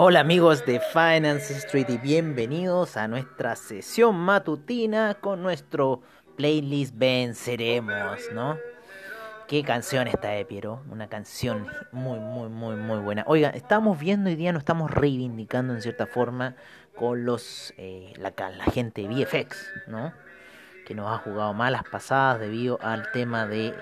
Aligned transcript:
Hola 0.00 0.20
amigos 0.20 0.64
de 0.64 0.78
Finance 0.78 1.52
Street 1.54 1.88
y 1.88 1.98
bienvenidos 1.98 2.96
a 2.96 3.08
nuestra 3.08 3.56
sesión 3.56 4.14
matutina 4.14 5.14
con 5.14 5.42
nuestro 5.42 6.02
playlist 6.36 6.96
Venceremos, 6.96 8.20
¿no? 8.32 8.56
Qué 9.48 9.64
canción 9.64 10.06
esta 10.06 10.28
de 10.28 10.44
Piero, 10.44 10.84
una 10.88 11.08
canción 11.08 11.66
muy, 11.90 12.20
muy, 12.20 12.48
muy, 12.48 12.76
muy 12.76 12.98
buena. 13.00 13.24
Oiga, 13.26 13.50
estamos 13.50 13.98
viendo 13.98 14.30
hoy 14.30 14.36
día, 14.36 14.52
nos 14.52 14.60
estamos 14.60 14.88
reivindicando 14.88 15.74
en 15.74 15.82
cierta 15.82 16.06
forma 16.06 16.54
con 16.94 17.24
los 17.24 17.74
eh, 17.76 18.12
la, 18.18 18.32
la 18.56 18.64
gente 18.66 19.02
de 19.02 19.08
VFX, 19.08 19.68
¿no? 19.88 20.12
Que 20.86 20.94
nos 20.94 21.12
ha 21.12 21.18
jugado 21.18 21.52
malas 21.54 21.82
pasadas 21.90 22.38
debido 22.38 22.78
al 22.82 23.10
tema 23.10 23.48
de 23.48 23.74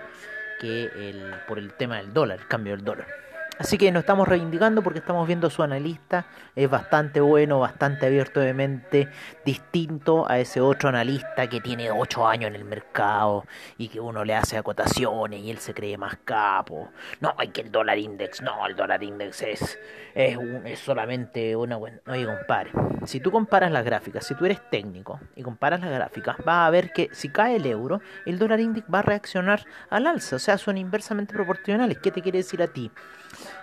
que 0.62 0.84
el, 0.84 1.34
por 1.46 1.58
el 1.58 1.74
tema 1.74 1.98
del 1.98 2.14
dólar, 2.14 2.38
el 2.38 2.48
cambio 2.48 2.74
del 2.74 2.86
dólar. 2.86 3.25
Así 3.58 3.78
que 3.78 3.90
nos 3.90 4.00
estamos 4.00 4.28
reivindicando 4.28 4.82
porque 4.82 4.98
estamos 4.98 5.26
viendo 5.26 5.48
su 5.48 5.62
analista, 5.62 6.26
es 6.54 6.68
bastante 6.68 7.20
bueno, 7.20 7.58
bastante 7.58 8.04
abierto 8.04 8.38
de 8.40 8.52
mente, 8.52 9.08
distinto 9.46 10.28
a 10.28 10.38
ese 10.38 10.60
otro 10.60 10.90
analista 10.90 11.48
que 11.48 11.62
tiene 11.62 11.90
8 11.90 12.26
años 12.28 12.48
en 12.50 12.56
el 12.56 12.64
mercado 12.66 13.44
y 13.78 13.88
que 13.88 13.98
uno 13.98 14.24
le 14.26 14.34
hace 14.34 14.58
acotaciones 14.58 15.40
y 15.40 15.50
él 15.50 15.56
se 15.58 15.72
cree 15.72 15.96
más 15.96 16.18
capo. 16.24 16.90
No, 17.20 17.34
hay 17.38 17.48
que 17.48 17.62
el 17.62 17.72
dólar 17.72 17.96
index, 17.98 18.42
no, 18.42 18.66
el 18.66 18.76
dólar 18.76 19.02
index 19.02 19.40
es, 19.40 19.78
es, 20.14 20.36
un- 20.36 20.66
es 20.66 20.78
solamente 20.80 21.56
una 21.56 21.76
buena... 21.76 21.98
Oye, 22.08 22.26
compadre, 22.26 22.72
si 23.06 23.20
tú 23.20 23.30
comparas 23.30 23.70
las 23.72 23.84
gráficas, 23.86 24.26
si 24.26 24.34
tú 24.34 24.44
eres 24.44 24.60
técnico 24.70 25.18
y 25.34 25.42
comparas 25.42 25.80
las 25.80 25.90
gráficas, 25.90 26.36
vas 26.44 26.66
a 26.66 26.70
ver 26.70 26.92
que 26.92 27.08
si 27.12 27.30
cae 27.30 27.56
el 27.56 27.64
euro, 27.64 28.02
el 28.26 28.38
dólar 28.38 28.60
index 28.60 28.86
va 28.92 28.98
a 28.98 29.02
reaccionar 29.02 29.64
al 29.88 30.06
alza, 30.06 30.36
o 30.36 30.38
sea, 30.38 30.58
son 30.58 30.76
inversamente 30.76 31.32
proporcionales. 31.32 31.98
¿Qué 31.98 32.10
te 32.10 32.20
quiere 32.20 32.38
decir 32.38 32.62
a 32.62 32.66
ti? 32.68 32.90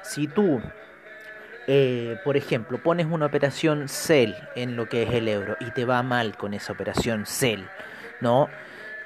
Si 0.02 0.28
tú, 0.28 0.62
eh, 1.68 2.18
por 2.24 2.38
ejemplo, 2.38 2.82
pones 2.82 3.08
una 3.08 3.26
operación 3.26 3.88
sell 3.88 4.36
en 4.56 4.76
lo 4.76 4.90
que 4.90 5.04
es 5.04 5.14
el 5.14 5.28
euro 5.28 5.56
y 5.60 5.72
te 5.72 5.86
va 5.86 6.04
mal 6.04 6.38
con 6.38 6.54
esa 6.54 6.74
operación 6.74 7.26
sell, 7.26 7.68
¿no? 8.22 8.50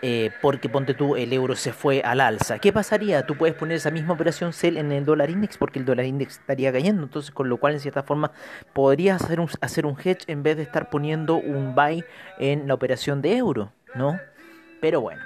Eh, 0.02 0.30
porque 0.42 0.70
ponte 0.70 0.94
tú, 0.94 1.16
el 1.16 1.34
euro 1.34 1.56
se 1.56 1.74
fue 1.74 2.02
al 2.02 2.22
alza. 2.22 2.60
¿Qué 2.60 2.72
pasaría? 2.72 3.26
Tú 3.26 3.36
puedes 3.36 3.56
poner 3.56 3.78
esa 3.78 3.90
misma 3.90 4.14
operación 4.14 4.54
sell 4.54 4.78
en 4.78 4.92
el 4.92 5.06
dólar 5.06 5.30
index 5.30 5.58
porque 5.58 5.80
el 5.80 5.86
dólar 5.86 6.06
index 6.06 6.34
estaría 6.40 6.72
cayendo. 6.72 7.04
Entonces, 7.04 7.32
con 7.32 7.50
lo 7.50 7.58
cual, 7.58 7.74
en 7.74 7.80
cierta 7.80 8.04
forma, 8.04 8.32
podrías 8.74 9.24
hacer 9.24 9.40
un, 9.40 9.50
hacer 9.62 9.86
un 9.86 9.98
hedge 10.00 10.24
en 10.28 10.44
vez 10.44 10.58
de 10.58 10.64
estar 10.64 10.90
poniendo 10.90 11.38
un 11.38 11.74
buy 11.74 12.04
en 12.38 12.68
la 12.68 12.76
operación 12.76 13.22
de 13.22 13.38
euro, 13.38 13.72
¿no? 13.96 14.20
Pero 14.80 15.02
bueno, 15.02 15.22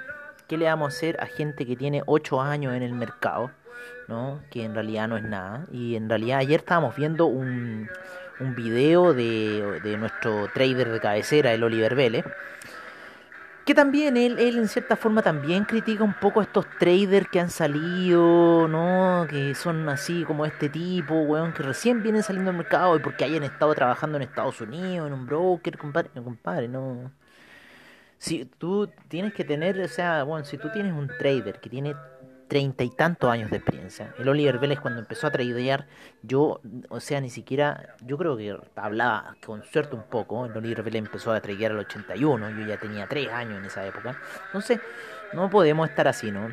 ¿qué 0.52 0.58
le 0.58 0.66
vamos 0.66 0.92
a 0.92 0.94
hacer 0.94 1.16
a 1.18 1.24
gente 1.24 1.64
que 1.64 1.76
tiene 1.76 2.02
8 2.04 2.42
años 2.42 2.74
en 2.74 2.82
el 2.82 2.92
mercado? 2.92 3.50
¿no? 4.06 4.38
Que 4.50 4.64
en 4.64 4.74
realidad 4.74 5.08
no 5.08 5.16
es 5.16 5.22
nada. 5.22 5.64
Y 5.72 5.96
en 5.96 6.10
realidad 6.10 6.40
ayer 6.40 6.60
estábamos 6.60 6.94
viendo 6.94 7.24
un, 7.24 7.88
un 8.38 8.54
video 8.54 9.14
de, 9.14 9.80
de 9.82 9.96
nuestro 9.96 10.48
trader 10.52 10.90
de 10.90 11.00
cabecera, 11.00 11.54
el 11.54 11.64
Oliver 11.64 11.94
Vélez. 11.94 12.26
Que 13.64 13.74
también 13.74 14.18
él, 14.18 14.38
él 14.38 14.58
en 14.58 14.68
cierta 14.68 14.94
forma 14.94 15.22
también 15.22 15.64
critica 15.64 16.04
un 16.04 16.12
poco 16.20 16.40
a 16.40 16.42
estos 16.42 16.66
traders 16.78 17.28
que 17.30 17.40
han 17.40 17.48
salido, 17.48 18.68
¿no? 18.68 19.26
Que 19.30 19.54
son 19.54 19.88
así 19.88 20.22
como 20.24 20.44
este 20.44 20.68
tipo, 20.68 21.14
weón, 21.14 21.54
que 21.54 21.62
recién 21.62 22.02
vienen 22.02 22.22
saliendo 22.22 22.50
al 22.50 22.58
mercado 22.58 22.94
y 22.94 22.98
porque 23.00 23.24
hayan 23.24 23.42
estado 23.42 23.74
trabajando 23.74 24.18
en 24.18 24.24
Estados 24.24 24.60
Unidos, 24.60 25.06
en 25.06 25.14
un 25.14 25.24
broker, 25.24 25.78
compadre, 25.78 26.10
compadre, 26.22 26.68
no. 26.68 27.10
Si 28.22 28.44
tú 28.44 28.88
tienes 29.08 29.34
que 29.34 29.42
tener, 29.42 29.80
o 29.80 29.88
sea, 29.88 30.22
bueno, 30.22 30.44
si 30.44 30.56
tú 30.56 30.70
tienes 30.70 30.92
un 30.92 31.08
trader 31.08 31.58
que 31.58 31.68
tiene 31.68 31.96
treinta 32.46 32.84
y 32.84 32.90
tantos 32.90 33.28
años 33.28 33.50
de 33.50 33.56
experiencia. 33.56 34.14
El 34.16 34.28
Oliver 34.28 34.60
Vélez 34.60 34.78
cuando 34.78 35.00
empezó 35.00 35.26
a 35.26 35.32
tradear, 35.32 35.88
yo, 36.22 36.60
o 36.88 37.00
sea, 37.00 37.20
ni 37.20 37.30
siquiera, 37.30 37.96
yo 38.06 38.16
creo 38.16 38.36
que 38.36 38.56
hablaba 38.76 39.34
con 39.44 39.64
suerte 39.64 39.96
un 39.96 40.04
poco. 40.04 40.46
El 40.46 40.56
Oliver 40.56 40.84
Vélez 40.84 41.00
empezó 41.00 41.32
a 41.32 41.40
tradear 41.40 41.72
al 41.72 41.80
81, 41.80 42.50
yo 42.60 42.64
ya 42.64 42.78
tenía 42.78 43.08
3 43.08 43.28
años 43.28 43.58
en 43.58 43.64
esa 43.64 43.84
época. 43.84 44.16
Entonces, 44.46 44.78
no 45.32 45.50
podemos 45.50 45.90
estar 45.90 46.06
así, 46.06 46.30
¿no? 46.30 46.46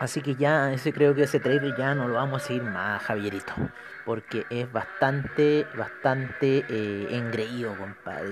Así 0.00 0.20
que 0.20 0.34
ya, 0.34 0.70
ese 0.70 0.92
creo 0.92 1.14
que 1.14 1.22
ese 1.22 1.40
trader 1.40 1.74
ya 1.78 1.94
no 1.94 2.08
lo 2.08 2.16
vamos 2.16 2.42
a 2.42 2.46
seguir 2.46 2.64
más, 2.64 3.02
Javierito. 3.04 3.54
Porque 4.04 4.44
es 4.50 4.70
bastante, 4.70 5.66
bastante 5.78 6.66
eh, 6.68 7.06
engreído, 7.10 7.74
compadre. 7.74 8.28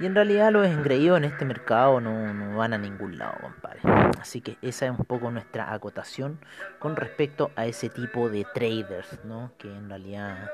Y 0.00 0.06
en 0.06 0.14
realidad 0.14 0.50
los 0.50 0.66
engreídos 0.66 1.18
en 1.18 1.24
este 1.24 1.44
mercado 1.44 2.00
no, 2.00 2.56
van 2.56 2.72
a 2.72 2.78
ningún 2.78 3.18
lado, 3.18 3.34
compadre. 3.40 3.80
Así 4.20 4.40
que 4.40 4.56
esa 4.62 4.86
es 4.86 4.92
un 4.92 5.04
poco 5.04 5.30
nuestra 5.30 5.72
acotación 5.72 6.38
con 6.78 6.96
respecto 6.96 7.50
a 7.56 7.66
ese 7.66 7.88
tipo 7.88 8.28
de 8.28 8.46
traders, 8.54 9.24
¿no? 9.24 9.52
Que 9.58 9.68
en 9.68 9.88
realidad 9.88 10.50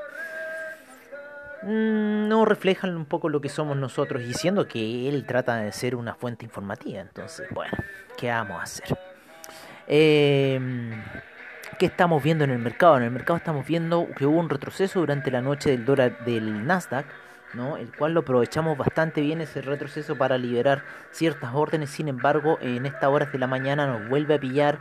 mm, 1.63 2.29
no 2.29 2.45
reflejan 2.45 2.97
un 2.97 3.07
poco 3.07 3.29
lo 3.29 3.41
que 3.41 3.49
somos 3.49 3.77
nosotros, 3.77 4.23
y 4.23 4.35
siendo 4.35 4.67
que 4.69 5.09
él 5.09 5.25
trata 5.27 5.57
de 5.57 5.73
ser 5.73 5.97
una 5.97 6.15
fuente 6.15 6.45
informativa. 6.45 7.01
Entonces, 7.01 7.47
bueno, 7.51 7.73
¿qué 8.17 8.31
vamos 8.31 8.61
a 8.61 8.63
hacer? 8.63 8.99
Eh, 9.87 10.61
¿Qué 11.79 11.87
estamos 11.87 12.21
viendo 12.23 12.43
en 12.43 12.51
el 12.51 12.59
mercado? 12.59 12.97
En 12.97 13.05
el 13.05 13.13
mercado 13.13 13.37
estamos 13.37 13.65
viendo 13.65 14.09
que 14.17 14.27
hubo 14.27 14.41
un 14.41 14.51
retroceso 14.51 14.99
durante 14.99 15.31
la 15.31 15.41
noche 15.41 15.71
del 15.71 15.85
dólar 15.85 16.25
del 16.25 16.67
Nasdaq. 16.67 17.07
¿No? 17.55 17.77
el 17.77 17.95
cual 17.95 18.13
lo 18.13 18.21
aprovechamos 18.21 18.77
bastante 18.77 19.21
bien 19.21 19.41
ese 19.41 19.63
retroceso 19.63 20.17
para 20.17 20.39
liberar 20.39 20.85
ciertas 21.11 21.55
órdenes, 21.55 21.91
sin 21.91 22.09
embargo 22.09 22.59
en 22.61 22.87
estas 22.87 23.11
horas 23.11 23.33
de 23.33 23.39
la 23.39 23.47
mañana 23.47 23.87
nos 23.87 24.09
vuelve 24.09 24.35
a 24.35 24.41
pillar 24.41 24.81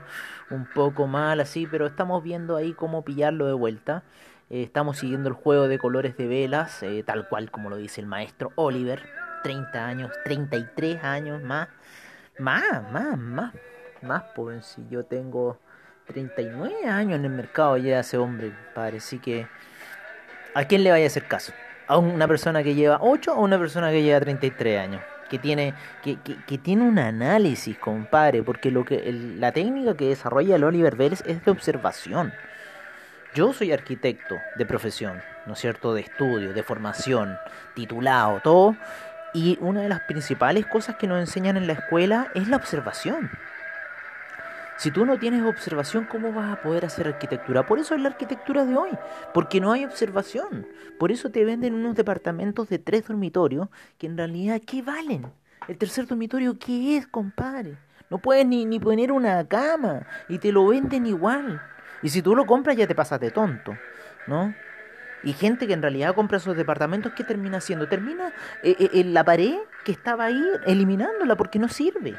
un 0.50 0.66
poco 0.66 1.08
mal 1.08 1.40
así, 1.40 1.68
pero 1.68 1.86
estamos 1.86 2.24
viendo 2.24 2.56
ahí 2.56 2.74
cómo 2.74 3.04
pillarlo 3.04 3.48
de 3.48 3.54
vuelta. 3.54 4.04
Eh, 4.50 4.64
estamos 4.64 4.98
siguiendo 5.00 5.30
el 5.30 5.36
juego 5.36 5.68
de 5.68 5.78
colores 5.78 6.16
de 6.18 6.28
velas, 6.28 6.82
eh, 6.84 7.04
tal 7.06 7.28
cual 7.28 7.52
como 7.52 7.70
lo 7.70 7.78
dice 7.78 8.02
el 8.02 8.08
maestro 8.08 8.52
Oliver, 8.56 9.02
30 9.44 9.86
años, 9.86 10.12
33 10.24 11.04
años 11.04 11.42
más, 11.44 11.68
más, 12.40 12.92
más, 12.92 13.18
más, 13.18 13.54
más, 14.02 14.24
pues 14.36 14.66
si 14.66 14.88
yo 14.90 15.06
tengo 15.06 15.60
39 16.08 16.88
años 16.88 17.20
en 17.20 17.26
el 17.26 17.32
mercado 17.32 17.78
ya 17.78 18.00
ese 18.00 18.18
hombre, 18.18 18.54
padre, 18.74 18.98
así 18.98 19.20
que 19.20 19.48
¿a 20.54 20.64
quién 20.66 20.84
le 20.84 20.92
vaya 20.92 21.06
a 21.06 21.08
hacer 21.08 21.28
caso? 21.28 21.52
A 21.88 21.98
una 21.98 22.28
persona 22.28 22.64
que 22.64 22.76
lleva 22.76 23.00
8 23.02 23.34
o 23.36 23.42
una 23.42 23.58
persona 23.58 23.90
que 23.92 24.04
lleva 24.04 24.20
33 24.20 24.80
años. 24.80 25.02
Que 25.30 25.40
tiene, 25.40 25.74
que, 26.04 26.18
que, 26.22 26.38
que 26.46 26.58
tiene 26.58 26.84
un 26.84 27.00
análisis, 27.00 27.78
compadre, 27.78 28.44
porque 28.44 28.72
lo 28.72 28.86
que 28.86 29.10
el- 29.10 29.40
la 29.42 29.52
técnica 29.52 29.96
que 29.98 30.08
desarrolla 30.10 30.56
el 30.56 30.64
Oliver 30.64 30.96
Vélez 30.96 31.22
es 31.26 31.44
de 31.44 31.52
observación. 31.52 32.34
Yo 33.34 33.52
soy 33.54 33.72
arquitecto 33.72 34.36
de 34.56 34.66
profesión, 34.66 35.22
¿no 35.46 35.54
es 35.54 35.60
cierto? 35.60 35.94
De 35.94 36.02
estudio, 36.02 36.54
de 36.54 36.64
formación, 36.64 37.38
titulado, 37.76 38.40
todo. 38.42 38.76
Y 39.34 39.58
una 39.62 39.82
de 39.82 39.90
las 39.90 40.00
principales 40.02 40.66
cosas 40.66 40.96
que 40.96 41.08
nos 41.08 41.20
enseñan 41.20 41.58
en 41.58 41.68
la 41.68 41.74
escuela 41.74 42.30
es 42.34 42.48
la 42.48 42.56
observación. 42.58 43.30
Si 44.78 44.92
tú 44.92 45.08
no 45.08 45.18
tienes 45.18 45.44
observación, 45.44 46.06
¿cómo 46.06 46.32
vas 46.32 46.54
a 46.54 46.62
poder 46.62 46.86
hacer 46.86 47.08
arquitectura? 47.08 47.66
Por 47.66 47.80
eso 47.80 47.96
es 47.96 48.02
la 48.02 48.10
arquitectura 48.10 48.64
de 48.64 48.76
hoy, 48.76 48.92
porque 49.34 49.60
no 49.60 49.72
hay 49.72 49.86
observación. 49.86 50.68
Por 51.00 51.12
eso 51.12 51.32
te 51.32 51.44
venden 51.44 51.74
unos 51.74 51.96
departamentos 51.96 52.70
de 52.70 52.78
tres 52.78 53.08
dormitorios 53.08 53.70
que 53.98 54.06
en 54.06 54.18
realidad, 54.18 54.62
¿qué 54.64 54.84
valen? 54.84 55.26
El 55.68 55.80
tercer 55.80 56.06
dormitorio, 56.06 56.60
¿qué 56.60 56.98
es, 56.98 57.08
compadre? 57.08 57.76
No 58.12 58.20
puedes 58.20 58.46
ni, 58.46 58.66
ni 58.66 58.80
poner 58.80 59.12
una 59.12 59.48
cama 59.48 60.06
y 60.30 60.38
te 60.38 60.52
lo 60.52 60.68
venden 60.68 61.08
igual. 61.08 61.60
Y 62.04 62.10
si 62.10 62.22
tú 62.22 62.36
lo 62.36 62.46
compras 62.46 62.78
ya 62.78 62.86
te 62.86 62.94
pasas 62.94 63.20
de 63.20 63.32
tonto, 63.32 63.76
¿no? 64.28 64.54
Y 65.24 65.34
gente 65.34 65.66
que 65.66 65.74
en 65.74 65.82
realidad 65.82 66.14
compra 66.14 66.38
esos 66.38 66.56
departamentos, 66.56 67.14
¿qué 67.14 67.24
termina 67.24 67.58
haciendo? 67.58 67.88
Termina 67.88 68.28
eh, 68.62 68.76
eh, 68.78 68.90
en 68.94 69.16
la 69.16 69.24
pared 69.24 69.56
que 69.84 69.92
estaba 69.92 70.26
ahí 70.26 70.44
eliminándola 70.68 71.36
porque 71.36 71.58
no 71.58 71.68
sirve. 71.68 72.16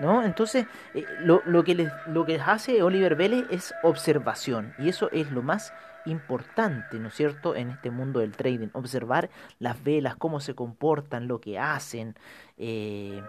¿No? 0.00 0.24
Entonces, 0.24 0.66
eh, 0.94 1.04
lo, 1.20 1.42
lo, 1.44 1.62
que 1.62 1.74
les, 1.74 1.92
lo 2.06 2.24
que 2.24 2.40
hace 2.40 2.82
Oliver 2.82 3.16
Vélez 3.16 3.44
es 3.50 3.74
observación. 3.82 4.74
Y 4.78 4.88
eso 4.88 5.10
es 5.12 5.30
lo 5.30 5.42
más 5.42 5.74
importante, 6.06 6.98
¿no 6.98 7.08
es 7.08 7.14
cierto?, 7.14 7.54
en 7.54 7.70
este 7.70 7.90
mundo 7.90 8.20
del 8.20 8.32
trading. 8.32 8.68
Observar 8.72 9.30
las 9.58 9.82
velas, 9.82 10.16
cómo 10.16 10.40
se 10.40 10.54
comportan, 10.54 11.28
lo 11.28 11.40
que 11.40 11.58
hacen, 11.58 12.16
eh, 12.58 13.22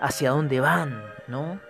hacia 0.00 0.30
dónde 0.30 0.60
van, 0.60 1.02
¿no? 1.26 1.60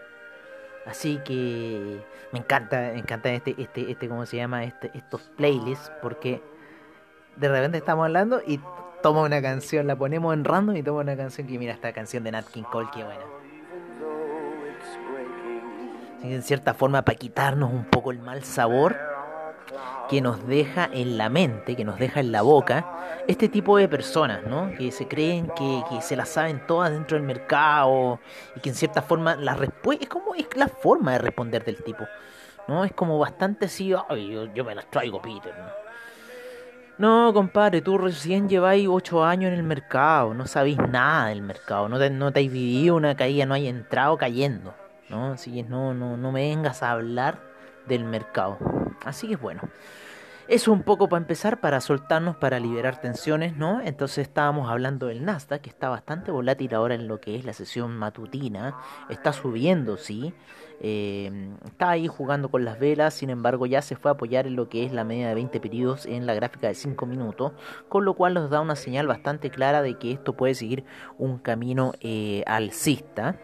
Así 0.86 1.19
que 1.25 2.04
me 2.32 2.40
encanta, 2.40 2.76
me 2.92 2.98
encanta 2.98 3.31
este, 3.32 3.54
este, 3.58 3.90
este, 3.90 4.08
¿cómo 4.08 4.26
se 4.26 4.36
llama? 4.36 4.64
Este, 4.64 4.90
estos 4.94 5.22
playlists, 5.36 5.90
porque 6.02 6.42
de 7.36 7.48
repente 7.48 7.78
estamos 7.78 8.04
hablando 8.04 8.42
y 8.46 8.60
toma 9.02 9.22
una 9.22 9.40
canción, 9.40 9.86
la 9.86 9.96
ponemos 9.96 10.34
en 10.34 10.44
random 10.44 10.76
y 10.76 10.82
toma 10.82 11.00
una 11.00 11.16
canción 11.16 11.46
que 11.46 11.58
mira 11.58 11.72
esta 11.72 11.92
canción 11.92 12.25
de 12.25 12.32
Nat 12.32 12.46
King 12.46 12.64
Cole, 12.64 12.88
que 12.92 13.02
buena. 13.02 13.33
En 16.32 16.43
cierta 16.43 16.75
forma, 16.75 17.03
para 17.03 17.19
quitarnos 17.19 17.73
un 17.73 17.85
poco 17.85 18.11
el 18.11 18.19
mal 18.19 18.44
sabor 18.44 18.97
que 20.09 20.21
nos 20.21 20.47
deja 20.47 20.88
en 20.93 21.19
la 21.19 21.29
mente, 21.29 21.76
que 21.76 21.85
nos 21.85 21.99
deja 21.99 22.21
en 22.21 22.32
la 22.32 22.43
boca, 22.43 22.87
este 23.26 23.49
tipo 23.49 23.76
de 23.79 23.88
personas, 23.88 24.44
¿no? 24.47 24.71
Que 24.76 24.91
se 24.93 25.09
creen 25.09 25.50
que, 25.56 25.82
que 25.88 26.03
se 26.03 26.17
las 26.17 26.29
saben 26.29 26.67
todas 26.67 26.91
dentro 26.91 27.17
del 27.17 27.26
mercado 27.26 28.21
y 28.55 28.61
que 28.61 28.71
en 28.71 28.75
cierta 28.75 29.03
forma 29.03 29.37
la 29.37 29.55
respuesta 29.55 30.05
es 30.05 30.11
como 30.11 30.35
es 30.35 30.47
la 30.56 30.69
forma 30.69 31.12
de 31.12 31.19
responder 31.19 31.65
del 31.65 31.82
tipo, 31.82 32.05
¿no? 32.69 32.85
Es 32.85 32.93
como 32.93 33.19
bastante 33.19 33.67
así, 33.67 33.94
Ay, 34.09 34.31
yo, 34.31 34.53
yo 34.55 34.65
me 34.65 34.75
las 34.75 34.91
traigo, 34.91 35.20
Peter, 35.20 35.55
¿no? 35.56 35.85
No, 36.97 37.32
compadre, 37.35 37.82
tú 37.82 37.99
recién 37.99 38.49
lleváis 38.49 38.87
ocho 38.88 39.25
años 39.25 39.53
en 39.53 39.59
el 39.59 39.65
mercado, 39.65 40.32
no 40.32 40.47
sabéis 40.47 40.79
nada 40.79 41.29
del 41.29 41.43
mercado, 41.43 41.88
no 41.88 41.99
te, 41.99 42.09
no 42.09 42.32
te 42.32 42.41
vivido 42.41 42.94
una 42.94 43.17
caída, 43.17 43.47
no 43.47 43.55
hay 43.55 43.67
entrado 43.67 44.17
cayendo, 44.17 44.75
Así 45.11 45.53
que 45.53 45.62
no, 45.62 45.95
no, 45.95 46.17
no 46.17 46.33
me 46.33 46.49
vengas 46.49 46.83
a 46.83 46.93
hablar 46.93 47.41
del 47.87 48.05
mercado. 48.05 48.59
Así 49.05 49.29
que 49.29 49.37
bueno, 49.37 49.62
eso 50.47 50.73
un 50.73 50.83
poco 50.83 51.09
para 51.09 51.23
empezar, 51.23 51.61
para 51.61 51.81
soltarnos, 51.81 52.37
para 52.37 52.61
liberar 52.61 53.01
tensiones, 53.01 53.56
¿no? 53.56 53.81
Entonces 53.81 54.29
estábamos 54.29 54.69
hablando 54.69 55.06
del 55.06 55.25
Nasdaq, 55.25 55.62
que 55.62 55.71
está 55.71 55.89
bastante 55.89 56.31
volátil 56.31 56.75
ahora 56.75 56.95
en 56.95 57.09
lo 57.09 57.19
que 57.19 57.37
es 57.37 57.47
la 57.47 57.55
sesión 57.55 57.97
matutina, 57.97 58.77
está 59.09 59.33
subiendo, 59.33 59.97
sí, 59.97 60.35
eh, 60.81 61.51
está 61.65 61.91
ahí 61.91 62.09
jugando 62.09 62.51
con 62.51 62.62
las 62.62 62.79
velas, 62.79 63.15
sin 63.15 63.31
embargo 63.31 63.65
ya 63.65 63.81
se 63.81 63.97
fue 63.97 64.11
a 64.11 64.15
apoyar 64.15 64.47
en 64.47 64.55
lo 64.55 64.69
que 64.69 64.85
es 64.85 64.93
la 64.93 65.05
media 65.05 65.29
de 65.29 65.35
20 65.35 65.61
periodos 65.61 66.05
en 66.05 66.27
la 66.27 66.35
gráfica 66.35 66.69
de 66.69 66.75
5 66.75 67.06
minutos, 67.06 67.53
con 67.89 68.05
lo 68.05 68.12
cual 68.12 68.35
nos 68.35 68.51
da 68.51 68.61
una 68.61 68.77
señal 68.77 69.06
bastante 69.06 69.49
clara 69.49 69.81
de 69.81 69.97
que 69.97 70.12
esto 70.12 70.35
puede 70.35 70.55
seguir 70.55 70.85
un 71.17 71.39
camino 71.39 71.93
eh, 72.01 72.43
alcista 72.47 73.39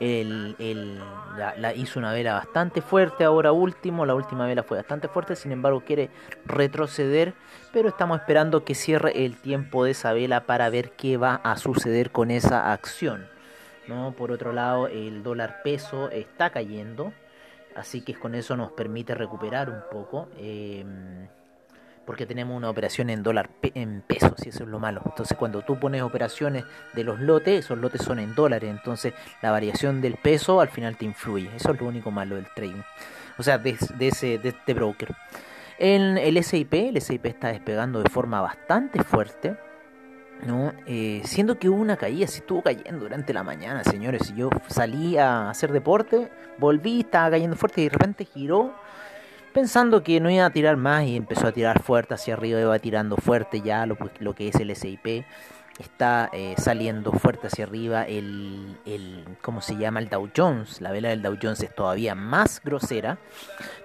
el, 0.00 0.98
la, 1.36 1.74
hizo 1.74 1.98
una 1.98 2.12
vela 2.12 2.34
bastante 2.34 2.80
fuerte 2.80 3.24
ahora 3.24 3.52
último, 3.52 4.06
la 4.06 4.14
última 4.14 4.46
vela 4.46 4.62
fue 4.62 4.78
bastante 4.78 5.08
fuerte, 5.08 5.36
sin 5.36 5.52
embargo 5.52 5.82
quiere 5.86 6.10
retroceder, 6.46 7.34
pero 7.72 7.88
estamos 7.88 8.18
esperando 8.20 8.64
que 8.64 8.74
cierre 8.74 9.24
el 9.24 9.36
tiempo 9.36 9.84
de 9.84 9.92
esa 9.92 10.12
vela 10.12 10.46
para 10.46 10.70
ver 10.70 10.92
qué 10.92 11.16
va 11.18 11.36
a 11.44 11.56
suceder 11.56 12.10
con 12.10 12.30
esa 12.30 12.72
acción. 12.72 13.28
¿no? 13.88 14.12
Por 14.12 14.32
otro 14.32 14.52
lado, 14.52 14.88
el 14.88 15.22
dólar 15.22 15.60
peso 15.62 16.10
está 16.10 16.50
cayendo, 16.50 17.12
así 17.76 18.00
que 18.00 18.14
con 18.14 18.34
eso 18.34 18.56
nos 18.56 18.72
permite 18.72 19.14
recuperar 19.14 19.68
un 19.68 19.82
poco. 19.90 20.28
Eh, 20.38 20.84
porque 22.04 22.26
tenemos 22.26 22.56
una 22.56 22.70
operación 22.70 23.10
en 23.10 23.22
dólar 23.22 23.50
en 23.62 24.02
pesos 24.06 24.34
y 24.44 24.48
eso 24.48 24.64
es 24.64 24.68
lo 24.68 24.78
malo. 24.78 25.02
Entonces 25.04 25.36
cuando 25.36 25.62
tú 25.62 25.78
pones 25.78 26.02
operaciones 26.02 26.64
de 26.94 27.04
los 27.04 27.20
lotes, 27.20 27.64
esos 27.64 27.78
lotes 27.78 28.02
son 28.02 28.18
en 28.18 28.34
dólares, 28.34 28.70
entonces 28.70 29.14
la 29.42 29.50
variación 29.50 30.00
del 30.00 30.16
peso 30.16 30.60
al 30.60 30.68
final 30.68 30.96
te 30.96 31.04
influye. 31.04 31.50
Eso 31.54 31.72
es 31.72 31.80
lo 31.80 31.86
único 31.86 32.10
malo 32.10 32.36
del 32.36 32.46
trading. 32.54 32.82
O 33.38 33.42
sea, 33.42 33.58
de, 33.58 33.76
ese 34.00 34.38
de 34.38 34.48
este 34.50 34.74
broker. 34.74 35.14
En 35.78 36.18
el 36.18 36.42
SIP, 36.42 36.74
el 36.74 37.00
SIP 37.00 37.26
está 37.26 37.48
despegando 37.48 38.02
de 38.02 38.10
forma 38.10 38.40
bastante 38.40 39.02
fuerte. 39.02 39.56
¿no? 40.46 40.72
Eh, 40.86 41.20
siendo 41.24 41.58
que 41.58 41.68
hubo 41.68 41.80
una 41.80 41.96
caída, 41.96 42.26
si 42.26 42.38
estuvo 42.38 42.62
cayendo 42.62 43.04
durante 43.04 43.32
la 43.32 43.42
mañana, 43.42 43.84
señores. 43.84 44.34
Yo 44.34 44.50
salí 44.68 45.16
a 45.16 45.50
hacer 45.50 45.70
deporte, 45.70 46.30
volví, 46.58 47.00
estaba 47.00 47.30
cayendo 47.30 47.56
fuerte 47.56 47.82
y 47.82 47.84
de 47.84 47.90
repente 47.90 48.24
giró 48.24 48.74
pensando 49.52 50.02
que 50.02 50.20
no 50.20 50.30
iba 50.30 50.46
a 50.46 50.50
tirar 50.50 50.76
más 50.76 51.04
y 51.04 51.16
empezó 51.16 51.48
a 51.48 51.52
tirar 51.52 51.82
fuerte 51.82 52.14
hacia 52.14 52.34
arriba, 52.34 52.60
iba 52.60 52.78
tirando 52.78 53.16
fuerte 53.16 53.60
ya 53.60 53.86
lo, 53.86 53.96
lo 54.18 54.34
que 54.34 54.48
es 54.48 54.56
el 54.56 54.74
SIP. 54.74 55.24
Está 55.78 56.28
eh, 56.34 56.56
saliendo 56.58 57.10
fuerte 57.10 57.46
hacia 57.46 57.64
arriba 57.64 58.02
el, 58.02 58.76
el, 58.84 59.24
¿cómo 59.40 59.62
se 59.62 59.76
llama? 59.76 60.00
El 60.00 60.10
Dow 60.10 60.28
Jones. 60.36 60.82
La 60.82 60.92
vela 60.92 61.08
del 61.08 61.22
Dow 61.22 61.38
Jones 61.42 61.62
es 61.62 61.74
todavía 61.74 62.14
más 62.14 62.60
grosera 62.62 63.18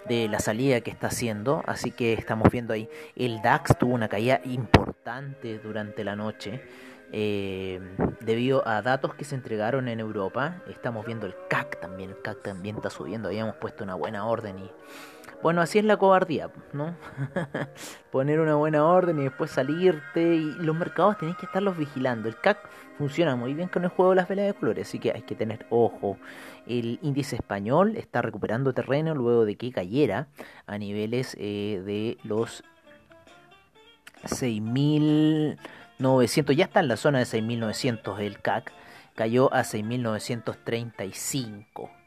de 0.05 0.27
la 0.27 0.39
salida 0.39 0.81
que 0.81 0.91
está 0.91 1.07
haciendo. 1.07 1.63
Así 1.65 1.91
que 1.91 2.11
estamos 2.11 2.49
viendo 2.51 2.73
ahí. 2.73 2.89
El 3.15 3.41
DAX 3.41 3.77
tuvo 3.77 3.93
una 3.93 4.09
caída 4.09 4.41
importante 4.43 5.57
durante 5.59 6.03
la 6.03 6.17
noche. 6.17 6.61
Eh, 7.13 7.79
debido 8.19 8.67
a 8.67 8.81
datos 8.81 9.13
que 9.13 9.23
se 9.23 9.35
entregaron 9.35 9.87
en 9.87 10.01
Europa. 10.01 10.63
Estamos 10.67 11.05
viendo 11.05 11.25
el 11.27 11.35
CAC 11.49 11.79
también. 11.79 12.09
El 12.09 12.21
CAC 12.21 12.41
también 12.41 12.75
está 12.75 12.89
subiendo. 12.89 13.29
Habíamos 13.29 13.55
puesto 13.55 13.85
una 13.85 13.95
buena 13.95 14.25
orden 14.25 14.59
y 14.59 14.69
bueno, 15.45 15.61
así 15.61 15.77
es 15.77 15.85
la 15.85 15.97
cobardía, 15.97 16.49
¿no? 16.73 16.95
Poner 18.11 18.39
una 18.39 18.55
buena 18.55 18.83
orden 18.83 19.19
y 19.19 19.25
después 19.25 19.51
salirte. 19.51 20.37
Y 20.37 20.53
los 20.53 20.75
mercados 20.75 21.19
tenéis 21.19 21.37
que 21.37 21.45
estarlos 21.45 21.77
vigilando. 21.77 22.27
El 22.27 22.35
CAC 22.35 22.67
funciona 22.97 23.35
muy 23.35 23.53
bien 23.53 23.67
con 23.67 23.83
el 23.83 23.91
juego 23.91 24.09
de 24.09 24.15
las 24.15 24.27
velas 24.27 24.47
de 24.47 24.55
colores, 24.55 24.87
así 24.87 24.97
que 24.97 25.11
hay 25.11 25.21
que 25.21 25.35
tener 25.35 25.67
ojo. 25.69 26.17
El 26.65 26.97
índice 27.03 27.35
español 27.35 27.95
está 27.95 28.23
recuperando 28.23 28.73
terreno 28.73 29.13
luego 29.13 29.45
de 29.45 29.55
que 29.55 29.71
cayera 29.71 30.29
a 30.65 30.79
niveles 30.79 31.37
eh, 31.39 31.83
de 31.85 32.17
los 32.23 32.63
6.900. 34.23 36.55
Ya 36.55 36.65
está 36.65 36.79
en 36.79 36.87
la 36.87 36.97
zona 36.97 37.19
de 37.19 37.25
6.900 37.25 38.19
el 38.19 38.41
CAC. 38.41 38.73
Cayó 39.13 39.53
a 39.53 39.61
6.935. 39.61 42.04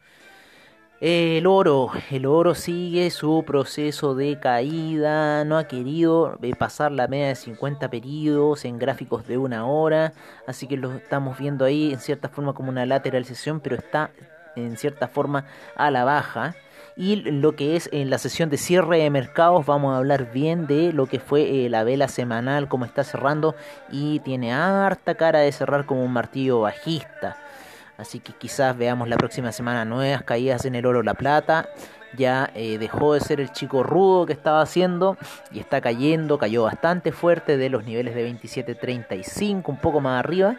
El 1.00 1.46
oro, 1.46 1.92
el 2.10 2.26
oro 2.26 2.56
sigue 2.56 3.10
su 3.10 3.44
proceso 3.46 4.16
de 4.16 4.40
caída, 4.40 5.44
no 5.44 5.56
ha 5.56 5.68
querido 5.68 6.36
eh, 6.42 6.56
pasar 6.56 6.90
la 6.90 7.06
media 7.06 7.28
de 7.28 7.36
50 7.36 7.88
periodos 7.88 8.64
en 8.64 8.80
gráficos 8.80 9.24
de 9.28 9.38
una 9.38 9.64
hora, 9.64 10.12
así 10.48 10.66
que 10.66 10.76
lo 10.76 10.92
estamos 10.94 11.38
viendo 11.38 11.64
ahí 11.64 11.92
en 11.92 12.00
cierta 12.00 12.28
forma 12.28 12.52
como 12.52 12.70
una 12.70 12.84
lateralización, 12.84 13.60
pero 13.60 13.76
está 13.76 14.10
en 14.56 14.76
cierta 14.76 15.06
forma 15.06 15.44
a 15.76 15.92
la 15.92 16.02
baja. 16.02 16.56
Y 16.96 17.14
lo 17.14 17.54
que 17.54 17.76
es 17.76 17.88
en 17.92 18.10
la 18.10 18.18
sesión 18.18 18.50
de 18.50 18.56
cierre 18.56 18.98
de 18.98 19.08
mercados, 19.08 19.66
vamos 19.66 19.94
a 19.94 19.98
hablar 19.98 20.32
bien 20.32 20.66
de 20.66 20.92
lo 20.92 21.06
que 21.06 21.20
fue 21.20 21.64
eh, 21.64 21.68
la 21.68 21.84
vela 21.84 22.08
semanal, 22.08 22.66
cómo 22.66 22.84
está 22.84 23.04
cerrando, 23.04 23.54
y 23.92 24.18
tiene 24.18 24.52
harta 24.52 25.14
cara 25.14 25.38
de 25.38 25.52
cerrar 25.52 25.86
como 25.86 26.02
un 26.02 26.12
martillo 26.12 26.62
bajista. 26.62 27.36
Así 27.98 28.20
que 28.20 28.32
quizás 28.32 28.78
veamos 28.78 29.08
la 29.08 29.16
próxima 29.16 29.50
semana 29.50 29.84
nuevas 29.84 30.22
caídas 30.22 30.64
en 30.64 30.76
el 30.76 30.86
oro 30.86 31.02
la 31.02 31.14
plata. 31.14 31.68
Ya 32.16 32.48
eh, 32.54 32.78
dejó 32.78 33.14
de 33.14 33.20
ser 33.20 33.40
el 33.40 33.50
chico 33.52 33.82
rudo 33.82 34.24
que 34.24 34.32
estaba 34.32 34.62
haciendo 34.62 35.18
y 35.50 35.58
está 35.58 35.80
cayendo, 35.80 36.38
cayó 36.38 36.62
bastante 36.62 37.10
fuerte 37.12 37.56
de 37.58 37.68
los 37.68 37.84
niveles 37.84 38.14
de 38.14 38.30
27.35, 38.30 39.68
un 39.68 39.76
poco 39.76 40.00
más 40.00 40.20
arriba. 40.20 40.56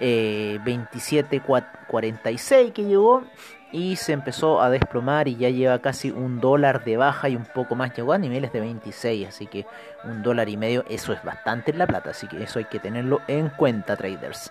Eh, 0.00 0.58
27.46 0.64 2.72
que 2.72 2.84
llegó 2.84 3.22
y 3.70 3.94
se 3.94 4.12
empezó 4.12 4.60
a 4.60 4.68
desplomar 4.68 5.28
y 5.28 5.36
ya 5.36 5.50
lleva 5.50 5.78
casi 5.78 6.10
un 6.10 6.40
dólar 6.40 6.82
de 6.84 6.96
baja 6.96 7.28
y 7.28 7.36
un 7.36 7.44
poco 7.44 7.76
más 7.76 7.96
llegó 7.96 8.12
a 8.12 8.18
niveles 8.18 8.52
de 8.52 8.58
26 8.58 9.28
así 9.28 9.46
que 9.46 9.66
un 10.02 10.24
dólar 10.24 10.48
y 10.48 10.56
medio 10.56 10.84
eso 10.88 11.12
es 11.12 11.22
bastante 11.22 11.70
en 11.70 11.78
la 11.78 11.86
plata 11.86 12.10
así 12.10 12.26
que 12.26 12.42
eso 12.42 12.58
hay 12.58 12.64
que 12.64 12.80
tenerlo 12.80 13.20
en 13.28 13.50
cuenta 13.50 13.96
traders 13.96 14.50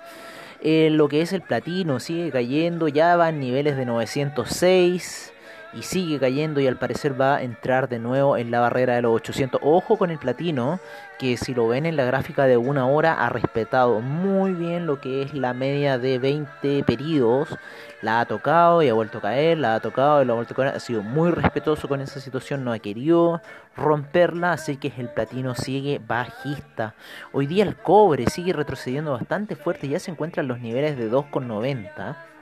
eh, 0.64 0.90
lo 0.90 1.10
que 1.10 1.22
es 1.22 1.34
el 1.34 1.42
platino 1.42 2.00
sigue 2.00 2.32
cayendo, 2.32 2.88
ya 2.88 3.18
va 3.18 3.30
en 3.30 3.40
niveles 3.42 3.76
de 3.76 3.86
906 3.86 5.33
y 5.74 5.82
sigue 5.84 6.20
cayendo 6.20 6.60
y 6.60 6.68
al 6.68 6.78
parecer 6.78 7.20
va 7.20 7.38
a 7.38 7.44
entrar 7.44 7.90
de 7.90 8.00
nuevo 8.00 8.38
en 8.38 8.52
la 8.52 8.60
barrera 8.60 8.96
de 8.96 9.02
los 9.02 9.16
800. 9.16 9.62
Ojo 9.64 9.98
con 9.98 10.12
el 10.12 10.20
platino, 10.20 10.80
que 11.18 11.38
si 11.38 11.54
lo 11.54 11.68
ven 11.68 11.86
en 11.86 11.96
la 11.96 12.06
gráfica 12.06 12.46
de 12.46 12.58
una 12.58 12.86
hora 12.88 13.14
ha 13.14 13.30
respetado 13.30 14.00
muy 14.02 14.54
bien 14.54 14.86
lo 14.86 15.00
que 15.02 15.24
es 15.24 15.34
la 15.34 15.54
media 15.54 15.98
de 15.98 16.20
20 16.20 16.84
periodos. 16.84 17.58
La 18.02 18.20
ha 18.20 18.26
tocado 18.26 18.84
y 18.84 18.90
ha 18.90 18.94
vuelto 18.94 19.20
a 19.20 19.22
caer, 19.22 19.58
la 19.58 19.76
ha 19.76 19.80
tocado 19.80 20.22
y 20.22 20.26
la 20.26 20.34
ha 20.34 20.36
vuelto 20.36 20.54
a 20.54 20.58
caer. 20.58 20.76
Ha 20.76 20.80
sido 20.80 21.02
muy 21.02 21.32
respetuoso 21.32 21.88
con 21.88 22.02
esa 22.02 22.20
situación, 22.20 22.64
no 22.64 22.72
ha 22.72 22.80
querido 22.80 23.42
romperla, 23.76 24.54
así 24.54 24.78
que 24.78 24.94
el 24.98 25.10
platino 25.10 25.56
sigue 25.56 26.00
bajista. 26.06 26.94
Hoy 27.32 27.48
día 27.48 27.64
el 27.64 27.76
cobre 27.76 28.28
sigue 28.30 28.54
retrocediendo 28.54 29.14
bastante 29.14 29.56
fuerte, 29.56 29.88
ya 29.88 30.00
se 30.00 30.12
encuentra 30.12 30.42
en 30.42 30.50
los 30.50 30.60
niveles 30.60 30.98
de 30.98 31.10
2,90 31.10 32.33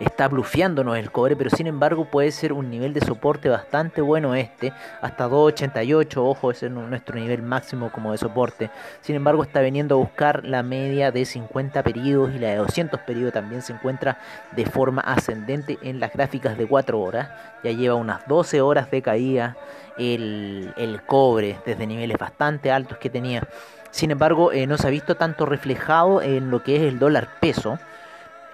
está 0.00 0.28
blufeándonos 0.28 0.96
el 0.96 1.12
cobre, 1.12 1.36
pero 1.36 1.50
sin 1.50 1.66
embargo 1.66 2.06
puede 2.06 2.32
ser 2.32 2.52
un 2.52 2.70
nivel 2.70 2.94
de 2.94 3.00
soporte 3.02 3.48
bastante 3.48 4.00
bueno 4.00 4.34
este, 4.34 4.72
hasta 5.00 5.28
2.88, 5.28 6.16
ojo, 6.16 6.50
ese 6.50 6.66
es 6.66 6.72
nuestro 6.72 7.20
nivel 7.20 7.42
máximo 7.42 7.92
como 7.92 8.12
de 8.12 8.18
soporte. 8.18 8.70
Sin 9.02 9.14
embargo 9.14 9.42
está 9.42 9.60
veniendo 9.60 9.94
a 9.94 9.98
buscar 9.98 10.44
la 10.44 10.62
media 10.62 11.12
de 11.12 11.24
50 11.24 11.82
periodos 11.82 12.34
y 12.34 12.38
la 12.38 12.48
de 12.48 12.56
200 12.56 13.00
periodos 13.00 13.34
también 13.34 13.62
se 13.62 13.74
encuentra 13.74 14.18
de 14.52 14.64
forma 14.66 15.02
ascendente 15.02 15.78
en 15.82 16.00
las 16.00 16.12
gráficas 16.12 16.56
de 16.56 16.66
4 16.66 16.98
horas. 16.98 17.28
Ya 17.62 17.72
lleva 17.72 17.94
unas 17.94 18.26
12 18.26 18.62
horas 18.62 18.90
de 18.90 19.02
caída 19.02 19.56
el, 19.98 21.00
cobre 21.06 21.58
desde 21.66 21.86
niveles 21.86 22.16
bastante 22.16 22.72
altos 22.72 22.98
que 22.98 23.10
tenía. 23.10 23.46
Sin 23.90 24.10
embargo, 24.10 24.52
eh, 24.52 24.66
no 24.66 24.78
se 24.78 24.86
ha 24.86 24.90
visto 24.90 25.16
tanto 25.16 25.46
reflejado 25.46 26.22
en 26.22 26.50
lo 26.50 26.62
que 26.62 26.76
es 26.76 26.82
el 26.82 26.98
dólar 26.98 27.28
peso 27.40 27.78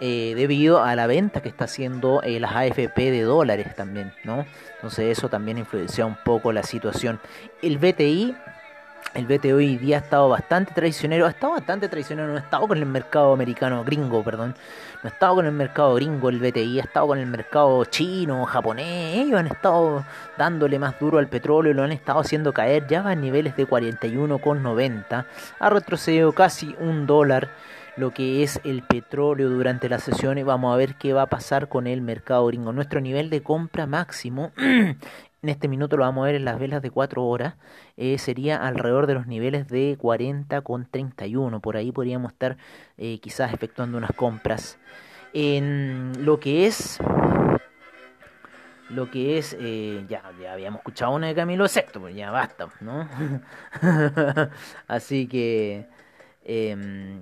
eh, 0.01 0.35
debido 0.37 0.83
a 0.83 0.95
la 0.95 1.07
venta 1.07 1.41
que 1.41 1.49
está 1.49 1.65
haciendo 1.65 2.23
eh, 2.23 2.39
las 2.41 2.55
AFP 2.55 3.11
de 3.11 3.23
dólares 3.23 3.75
también, 3.75 4.13
¿no? 4.25 4.47
Entonces 4.75 5.17
eso 5.17 5.29
también 5.29 5.59
influencia 5.59 6.05
un 6.05 6.17
poco 6.25 6.53
la 6.53 6.63
situación. 6.63 7.21
El 7.63 7.79
BTI 7.79 8.35
el 9.17 9.27
BTI 9.27 9.53
hoy 9.53 9.77
día 9.79 9.97
ha 9.97 10.01
estado 10.01 10.29
bastante 10.29 10.75
traicionero, 10.75 11.25
ha 11.25 11.31
estado 11.31 11.55
bastante 11.55 11.89
traicionero, 11.89 12.29
no 12.29 12.37
ha 12.37 12.41
estado 12.41 12.69
con 12.69 12.77
el 12.77 12.85
mercado 12.85 13.33
americano, 13.33 13.83
gringo, 13.83 14.23
perdón, 14.23 14.55
no 15.03 15.09
ha 15.09 15.13
estado 15.13 15.37
con 15.37 15.47
el 15.47 15.53
mercado 15.53 15.95
gringo 15.95 16.29
el 16.29 16.39
BTI, 16.39 16.81
ha 16.81 16.83
estado 16.83 17.07
con 17.07 17.19
el 17.19 17.27
mercado 17.27 17.83
chino, 17.87 18.45
japonés, 18.45 19.17
ellos 19.17 19.41
han 19.41 19.47
estado 19.47 20.05
dándole 20.37 20.79
más 20.79 20.99
duro 21.01 21.19
al 21.19 21.29
petróleo, 21.29 21.73
lo 21.73 21.83
han 21.85 21.93
estado 21.93 22.21
haciendo 22.21 22.53
caer, 22.53 22.87
ya 22.89 23.01
va 23.01 23.13
a 23.13 23.15
niveles 23.15 23.57
de 23.57 23.67
41,90, 23.67 25.25
ha 25.59 25.71
retrocedido 25.71 26.33
casi 26.33 26.77
un 26.79 27.07
dólar 27.07 27.49
lo 27.97 28.13
que 28.13 28.43
es 28.43 28.61
el 28.65 28.83
petróleo 28.83 29.49
durante 29.49 29.89
la 29.89 29.99
sesión 29.99 30.39
y 30.39 30.43
vamos 30.43 30.73
a 30.73 30.77
ver 30.77 30.97
qué 30.97 31.13
va 31.13 31.23
a 31.23 31.27
pasar 31.27 31.69
con 31.69 31.87
el 31.87 32.03
mercado 32.03 32.47
gringo. 32.47 32.73
Nuestro 32.73 33.01
nivel 33.01 33.31
de 33.31 33.43
compra 33.43 33.87
máximo 33.87 34.53
en 34.57 35.49
este 35.49 35.69
minuto 35.69 35.97
lo 35.97 36.03
vamos 36.05 36.23
a 36.23 36.27
ver 36.27 36.35
en 36.35 36.45
las 36.45 36.59
velas 36.59 36.83
de 36.83 36.91
4 36.91 37.25
horas, 37.25 37.55
eh, 37.97 38.19
sería 38.19 38.57
alrededor 38.57 39.07
de 39.07 39.15
los 39.15 39.27
niveles 39.27 39.69
de 39.69 39.97
40 39.99 40.61
con 40.63 40.87
31. 40.87 41.61
Por 41.61 41.77
ahí 41.77 41.93
podríamos 41.93 42.33
estar 42.33 42.57
eh, 42.99 43.19
quizás 43.21 43.53
efectuando 43.55 43.97
unas 43.97 44.13
compras. 44.13 44.79
En 45.33 46.13
lo 46.25 46.41
que 46.41 46.67
es 46.67 46.99
lo 48.89 49.11
que 49.11 49.39
es, 49.39 49.57
eh, 49.59 50.05
ya, 50.09 50.23
ya 50.41 50.53
habíamos 50.53 50.79
escuchado 50.79 51.13
una 51.13 51.27
de 51.27 51.35
Camilo 51.35 51.67
Sexto, 51.67 52.01
pues 52.01 52.15
ya 52.15 52.31
basta, 52.31 52.69
¿no? 52.81 53.09
Así 54.87 55.27
que, 55.27 55.87
eh, 56.45 57.21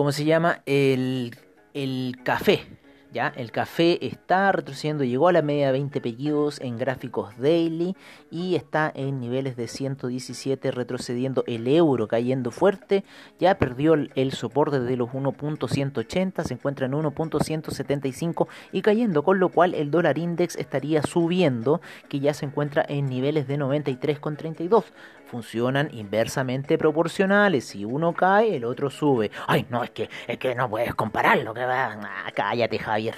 ¿cómo 0.00 0.12
se 0.12 0.24
llama? 0.24 0.62
El, 0.64 1.36
el 1.74 2.16
café. 2.24 2.66
¿ya? 3.12 3.32
El 3.36 3.50
café 3.50 4.06
está 4.06 4.50
retrocediendo, 4.52 5.04
llegó 5.04 5.28
a 5.28 5.32
la 5.32 5.42
media 5.42 5.66
de 5.66 5.72
20 5.72 6.00
pedidos 6.00 6.60
en 6.60 6.78
gráficos 6.78 7.36
daily 7.38 7.96
y 8.30 8.54
está 8.54 8.90
en 8.94 9.20
niveles 9.20 9.56
de 9.56 9.68
117 9.68 10.70
retrocediendo 10.70 11.44
el 11.46 11.66
euro 11.68 12.08
cayendo 12.08 12.50
fuerte, 12.50 13.04
ya 13.38 13.58
perdió 13.58 13.94
el 13.94 14.32
soporte 14.32 14.80
de 14.80 14.96
los 14.96 15.10
1.180, 15.10 16.44
se 16.44 16.54
encuentra 16.54 16.86
en 16.86 16.92
1.175 16.92 18.48
y 18.72 18.82
cayendo, 18.82 19.22
con 19.22 19.38
lo 19.38 19.48
cual 19.48 19.74
el 19.74 19.90
dólar 19.90 20.18
index 20.18 20.56
estaría 20.56 21.02
subiendo, 21.02 21.80
que 22.08 22.20
ya 22.20 22.34
se 22.34 22.46
encuentra 22.46 22.84
en 22.88 23.06
niveles 23.06 23.46
de 23.48 23.58
93,32 23.58 24.84
funcionan 25.30 25.88
inversamente 25.92 26.76
proporcionales. 26.76 27.64
Si 27.66 27.84
uno 27.84 28.12
cae, 28.12 28.56
el 28.56 28.64
otro 28.64 28.90
sube. 28.90 29.30
Ay, 29.46 29.66
no, 29.70 29.84
es 29.84 29.90
que, 29.90 30.10
es 30.26 30.38
que 30.38 30.54
no 30.54 30.68
puedes 30.68 30.94
compararlo. 30.94 31.54
Que 31.54 31.64
va... 31.64 31.98
Ah, 32.02 32.30
cállate, 32.34 32.78
Javier. 32.78 33.14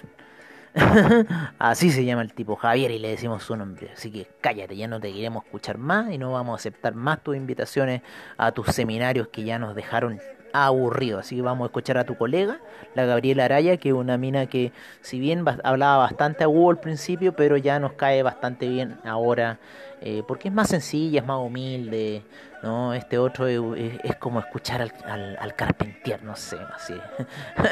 Así 1.59 1.91
se 1.91 2.05
llama 2.05 2.23
el 2.23 2.33
tipo 2.33 2.57
Javier 2.57 2.91
y 2.91 2.99
le 2.99 3.09
decimos 3.09 3.43
su 3.43 3.57
nombre. 3.57 3.91
Así 3.93 4.11
que 4.11 4.27
cállate, 4.41 4.77
ya 4.77 4.89
no 4.89 5.01
te 5.01 5.13
queremos 5.13 5.45
escuchar 5.45 5.79
más 5.79 6.11
y 6.11 6.19
no 6.19 6.33
vamos 6.33 6.53
a 6.53 6.57
aceptar 6.57 6.95
más 6.95 7.23
tus 7.23 7.37
invitaciones 7.37 8.03
a 8.37 8.53
tus 8.53 8.67
seminarios 8.69 9.29
que 9.29 9.45
ya 9.45 9.59
nos 9.59 9.75
dejaron 9.75 10.21
aburrido. 10.53 11.19
Así 11.19 11.37
que 11.37 11.43
vamos 11.43 11.65
a 11.65 11.67
escuchar 11.67 11.99
a 11.99 12.05
tu 12.05 12.17
colega, 12.17 12.59
la 12.95 13.05
Gabriela 13.05 13.47
Araya, 13.47 13.77
que 13.77 13.91
es 13.91 13.95
una 13.95 14.17
mina 14.19 14.47
que, 14.47 14.73
si 15.01 15.19
bien 15.19 15.45
hablaba 15.65 15.99
bastante 15.99 16.45
a 16.45 16.47
Google 16.47 16.79
al 16.79 16.81
principio, 16.81 17.35
pero 17.35 17.57
ya 17.57 17.79
nos 17.79 17.93
cae 17.93 18.23
bastante 18.23 18.69
bien 18.69 18.99
ahora, 19.05 19.59
eh, 20.05 20.23
porque 20.27 20.49
es 20.49 20.55
más 20.55 20.69
sencilla, 20.69 21.21
es 21.21 21.27
más 21.27 21.39
humilde, 21.39 22.23
¿no? 22.63 22.95
Este 22.95 23.19
otro 23.19 23.47
es, 23.47 24.17
como 24.19 24.39
escuchar 24.39 24.83
al, 24.83 24.93
al, 25.05 25.37
al, 25.39 25.55
Carpentier, 25.55 26.23
no 26.23 26.37
sé, 26.37 26.57
así. 26.75 26.95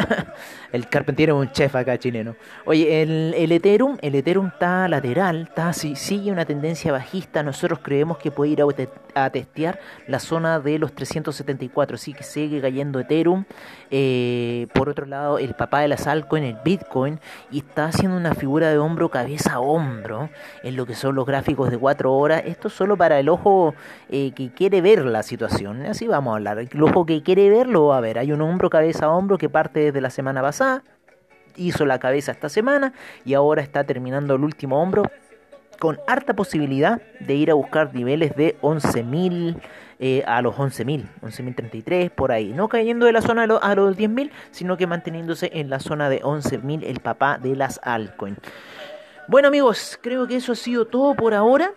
el 0.72 0.88
Carpentier 0.88 1.30
es 1.30 1.34
un 1.34 1.50
chef 1.52 1.74
acá 1.76 1.98
chileno. 1.98 2.36
Oye, 2.64 3.02
el, 3.02 3.34
el 3.36 3.52
Ethereum, 3.52 3.98
el 4.02 4.14
Ethereum 4.16 4.48
está 4.48 4.88
lateral, 4.88 5.42
está, 5.48 5.72
si, 5.72 5.96
sigue 5.96 6.32
una 6.32 6.44
tendencia 6.44 6.92
bajista. 6.92 7.42
Nosotros 7.42 7.80
creemos 7.82 8.18
que 8.18 8.30
puede 8.30 8.52
ir 8.52 8.62
a, 8.62 8.66
a, 9.24 9.30
testear 9.30 9.78
la 10.06 10.18
zona 10.18 10.58
de 10.60 10.78
los 10.78 10.92
374, 10.92 11.94
así 11.94 12.12
que 12.12 12.24
sigue 12.24 12.60
cayendo 12.60 12.98
Ethereum. 12.98 13.44
Eh, 13.90 14.66
por 14.72 14.88
otro 14.88 15.06
lado, 15.06 15.38
el 15.38 15.54
papá 15.54 15.80
de 15.80 15.88
las 15.88 16.06
en 16.06 16.44
el 16.44 16.56
Bitcoin, 16.64 17.20
y 17.50 17.58
está 17.58 17.86
haciendo 17.86 18.16
una 18.16 18.34
figura 18.34 18.70
de 18.70 18.78
hombro, 18.78 19.08
cabeza 19.08 19.54
a 19.54 19.60
hombro, 19.60 20.30
en 20.64 20.76
lo 20.76 20.86
que 20.86 20.94
son 20.94 21.14
los 21.14 21.26
gráficos 21.26 21.70
de 21.70 21.78
4 21.78 22.12
horas. 22.12 22.19
Esto 22.28 22.68
solo 22.68 22.96
para 22.96 23.18
el 23.18 23.28
ojo 23.28 23.74
eh, 24.08 24.32
que 24.32 24.50
quiere 24.50 24.80
ver 24.80 25.04
la 25.04 25.22
situación. 25.22 25.86
Así 25.86 26.06
vamos 26.06 26.32
a 26.32 26.36
hablar. 26.36 26.58
El 26.58 26.82
ojo 26.82 27.06
que 27.06 27.22
quiere 27.22 27.48
verlo, 27.50 27.92
a 27.92 28.00
ver, 28.00 28.18
hay 28.18 28.32
un 28.32 28.42
hombro 28.42 28.70
cabeza 28.70 29.06
a 29.06 29.10
hombro 29.10 29.38
que 29.38 29.48
parte 29.48 29.80
desde 29.80 30.00
la 30.00 30.10
semana 30.10 30.42
pasada, 30.42 30.82
hizo 31.56 31.84
la 31.84 31.98
cabeza 31.98 32.32
esta 32.32 32.48
semana 32.48 32.92
y 33.24 33.34
ahora 33.34 33.62
está 33.62 33.84
terminando 33.84 34.34
el 34.34 34.44
último 34.44 34.80
hombro 34.80 35.04
con 35.78 35.98
harta 36.06 36.34
posibilidad 36.34 37.00
de 37.20 37.34
ir 37.34 37.50
a 37.50 37.54
buscar 37.54 37.94
niveles 37.94 38.36
de 38.36 38.56
11.000 38.60 39.56
eh, 39.98 40.22
a 40.26 40.40
los 40.40 40.54
11.000, 40.54 41.06
11.033 41.22 42.10
por 42.10 42.32
ahí, 42.32 42.52
no 42.54 42.68
cayendo 42.68 43.06
de 43.06 43.12
la 43.12 43.22
zona 43.22 43.44
a, 43.44 43.74
los 43.74 43.96
10.000, 43.96 44.30
sino 44.50 44.76
que 44.76 44.86
manteniéndose 44.86 45.50
en 45.52 45.68
la 45.68 45.80
zona 45.80 46.08
de 46.08 46.22
11.000 46.22 46.84
el 46.84 47.00
papá 47.00 47.38
de 47.38 47.56
las 47.56 47.80
altcoins. 47.82 48.38
Bueno 49.28 49.48
amigos, 49.48 49.98
creo 50.00 50.26
que 50.26 50.36
eso 50.36 50.52
ha 50.52 50.56
sido 50.56 50.86
todo 50.86 51.14
por 51.14 51.34
ahora. 51.34 51.72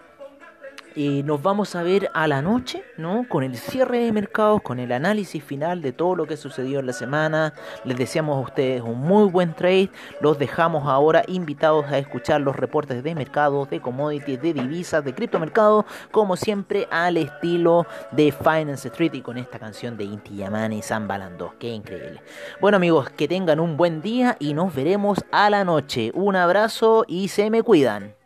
Eh, 0.96 1.24
nos 1.24 1.42
vamos 1.42 1.76
a 1.76 1.82
ver 1.82 2.12
a 2.14 2.28
la 2.28 2.44
noche, 2.44 2.84
¿no? 2.98 3.26
Con 3.28 3.44
el 3.44 3.58
cierre 3.58 4.00
de 4.00 4.12
mercados, 4.12 4.62
con 4.62 4.78
el 4.78 4.92
análisis 4.92 5.44
final 5.44 5.82
de 5.82 5.92
todo 5.92 6.16
lo 6.16 6.28
que 6.28 6.38
sucedió 6.38 6.80
en 6.80 6.86
la 6.86 6.94
semana. 6.94 7.54
Les 7.84 7.98
deseamos 7.98 8.38
a 8.38 8.42
ustedes 8.42 8.82
un 8.84 9.00
muy 9.00 9.28
buen 9.30 9.56
trade. 9.56 9.90
Los 10.22 10.38
dejamos 10.38 10.88
ahora 10.88 11.24
invitados 11.28 11.86
a 11.88 11.98
escuchar 11.98 12.42
los 12.42 12.56
reportes 12.56 13.04
de 13.04 13.16
mercados, 13.16 13.72
de 13.72 13.82
commodities, 13.82 14.40
de 14.40 14.54
divisas, 14.54 15.04
de 15.04 15.16
criptomercados, 15.16 15.86
como 16.12 16.36
siempre 16.36 16.88
al 16.92 17.18
estilo 17.18 17.88
de 18.12 18.32
Finance 18.32 18.90
Street 18.90 19.16
y 19.16 19.22
con 19.22 19.40
esta 19.40 19.58
canción 19.58 19.98
de 19.98 20.04
Inti 20.04 20.36
Yamani 20.36 20.84
San 20.84 21.08
Balando. 21.08 21.56
Qué 21.60 21.70
increíble. 21.70 22.22
Bueno 22.62 22.78
amigos, 22.78 23.10
que 23.10 23.28
tengan 23.28 23.60
un 23.60 23.78
buen 23.78 24.02
día 24.02 24.38
y 24.40 24.54
nos 24.54 24.76
veremos 24.76 25.26
a 25.32 25.50
la 25.50 25.64
noche. 25.64 26.12
Un 26.14 26.36
abrazo 26.36 27.04
y 27.08 27.30
se 27.30 27.50
me 27.50 27.64
cuidan. 27.64 28.23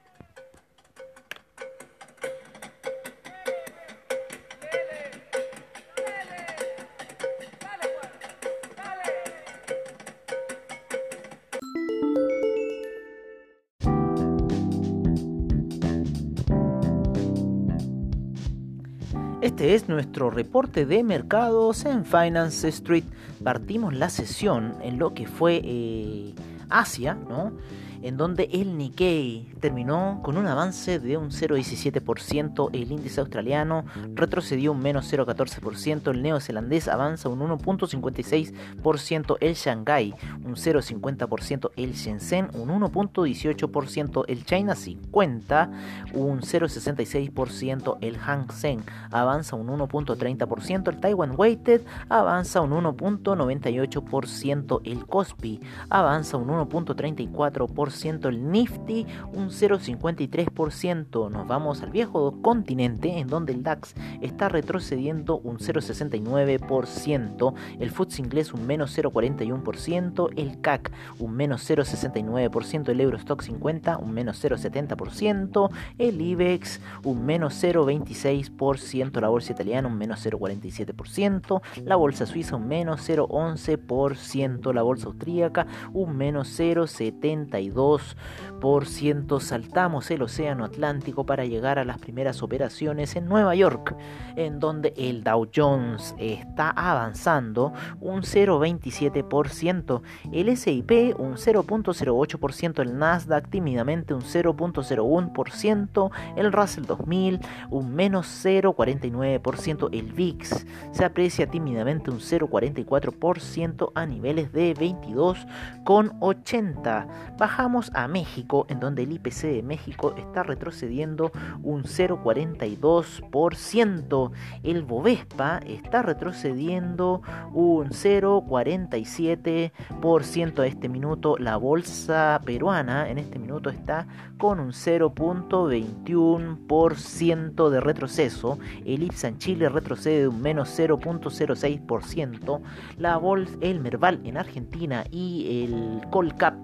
Es 19.68 19.90
nuestro 19.90 20.30
reporte 20.30 20.86
de 20.86 21.04
mercados 21.04 21.84
en 21.84 22.06
Finance 22.06 22.70
Street. 22.70 23.04
Partimos 23.44 23.94
la 23.94 24.10
sesión 24.10 24.76
en 24.82 24.98
lo 24.98 25.14
que 25.14 25.28
fue 25.28 25.60
eh, 25.62 26.34
Asia, 26.70 27.16
¿no? 27.28 27.52
En 28.02 28.18
donde 28.18 28.50
el 28.52 28.76
Nikkei 28.78 29.54
terminó 29.60 30.22
con 30.24 30.38
un 30.38 30.48
avance 30.48 31.00
de 31.00 31.18
un 31.18 31.32
0,17%, 31.32 32.70
el 32.74 32.92
índice 32.92 33.22
australiano 33.22 33.86
retrocedió 34.14 34.72
un 34.72 34.80
menos 34.80 35.12
0,14%, 35.12 36.12
el 36.12 36.22
neozelandés 36.22 36.88
avanza 36.88 37.28
un 37.30 37.40
1,56%, 37.40 39.38
el 39.40 39.56
Shanghai 39.56 40.14
un 40.44 40.56
0,50%, 40.56 41.72
el 41.76 41.94
Shenzhen 41.94 42.50
un 42.54 42.70
1,18%, 42.70 44.26
el 44.28 44.46
China 44.46 44.76
50 44.76 45.72
un 46.14 46.42
0,66%, 46.42 47.98
el 48.02 48.18
Hang 48.18 48.52
Seng 48.52 48.84
avanza 49.12 49.56
un 49.56 49.68
1,30%, 49.68 50.90
el 50.90 51.00
Taiwan 51.00 51.34
Weighted 51.36 51.82
avanza 52.10 52.62
un 52.62 52.72
1,98%, 52.72 54.82
el 54.84 55.06
Kospi 55.06 55.62
avanza 55.90 56.38
un 56.38 56.50
1,34%, 56.50 57.87
el 57.88 58.52
Nifty 58.52 59.06
un 59.34 59.50
0,53%. 59.50 61.32
Nos 61.32 61.48
vamos 61.48 61.82
al 61.82 61.92
viejo 61.92 62.42
continente 62.42 63.18
en 63.18 63.28
donde 63.28 63.54
el 63.54 63.64
DAX 63.64 63.96
está 64.22 64.50
retrocediendo 64.50 65.38
un 65.38 65.58
0,69%, 65.58 67.54
el 67.80 67.92
FTSE 67.92 68.22
inglés 68.22 68.54
un 68.54 68.68
menos 68.68 68.98
0,41%, 68.98 70.30
el 70.36 70.60
CAC 70.62 70.92
un 71.20 71.34
menos 71.34 71.70
0,69%, 71.70 72.90
el 72.90 73.02
Eurostock 73.02 73.42
50 73.42 73.98
un 73.98 74.12
menos 74.12 74.44
0,70%, 74.44 75.70
el 75.98 76.22
IBEX 76.22 76.82
un 77.04 77.26
menos 77.26 77.64
0,26%, 77.64 79.22
la 79.22 79.30
bolsa 79.30 79.54
italiana 79.54 79.88
un 79.88 79.98
menos 79.98 80.26
0,47%, 80.26 81.62
la 81.86 81.96
bolsa 81.96 82.26
suiza 82.26 82.58
un 82.58 82.68
menos 82.68 83.08
0,11%, 83.10 84.74
la 84.74 84.82
bolsa 84.82 85.08
austríaca 85.08 85.68
un 85.94 86.18
menos 86.18 86.60
0,72%, 86.60 87.77
22%. 87.78 89.40
Saltamos 89.40 90.12
el 90.12 90.24
Océano 90.24 90.66
Atlántico 90.66 91.26
para 91.26 91.46
llegar 91.46 91.80
a 91.80 91.86
las 91.86 92.00
primeras 92.00 92.42
operaciones 92.42 93.16
en 93.16 93.28
Nueva 93.28 93.54
York, 93.56 93.96
en 94.36 94.60
donde 94.60 94.94
el 94.98 95.24
Dow 95.24 95.48
Jones 95.54 96.16
está 96.18 96.72
avanzando 96.72 97.72
un 98.02 98.24
0,27%, 98.24 100.02
el 100.32 100.58
SIP 100.58 101.20
un 101.20 101.36
0,08%, 101.36 102.82
el 102.82 102.98
Nasdaq 102.98 103.48
tímidamente 103.50 104.16
un 104.16 104.22
0,01%, 104.22 106.12
el 106.36 106.52
Russell 106.52 106.86
2000 106.86 107.40
un 107.70 107.94
menos 107.94 108.44
0,49%, 108.44 109.90
el 109.92 110.14
VIX 110.14 110.66
se 110.92 111.06
aprecia 111.06 111.46
tímidamente 111.48 112.10
un 112.10 112.20
0,44% 112.20 113.92
a 113.94 114.06
niveles 114.06 114.52
de 114.52 114.74
22,80. 114.74 117.38
Bajamos 117.38 117.67
a 117.94 118.08
México, 118.08 118.66
en 118.70 118.80
donde 118.80 119.04
el 119.04 119.12
IPC 119.12 119.42
de 119.42 119.62
México 119.62 120.16
está 120.18 120.42
retrocediendo 120.42 121.34
un 121.64 121.84
0,42%. 121.84 124.32
El 124.64 124.84
Bovespa 124.84 125.60
está 125.68 126.02
retrocediendo 126.02 127.22
un 127.54 127.90
0,47% 127.90 130.60
a 130.60 130.66
este 130.66 130.88
minuto. 130.88 131.36
La 131.38 131.58
bolsa 131.58 132.40
peruana 132.46 133.10
en 133.10 133.18
este 133.18 133.38
minuto 133.38 133.70
está 133.70 134.08
con 134.38 134.62
un 134.62 134.72
0,21% 134.72 137.70
de 137.70 137.82
retroceso. 137.82 138.60
El 138.86 139.04
IPSA 139.04 139.28
en 139.28 139.40
Chile 139.40 139.68
retrocede 139.68 140.30
un 140.30 140.42
menos 140.42 140.80
0,06%. 140.80 142.62
La 142.98 143.18
bolsa, 143.18 143.58
el 143.60 143.82
Merval 143.82 144.22
en 144.24 144.38
Argentina 144.38 145.04
y 145.12 145.66
el 145.66 146.00
Colcap 146.10 146.56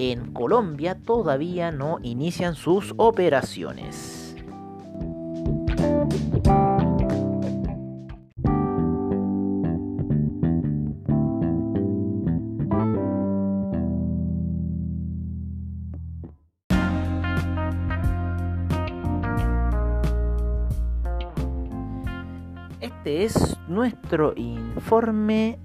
en 0.00 0.32
Colombia 0.32 0.96
todavía 1.04 1.72
no 1.72 1.98
inician 2.04 2.54
sus 2.54 2.94
operaciones. 2.98 4.36
Este 22.80 23.24
es 23.24 23.56
nuestro 23.66 24.32
informe 24.36 25.58